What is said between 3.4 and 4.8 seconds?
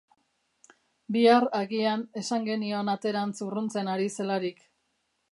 urruntzen ari zelarik.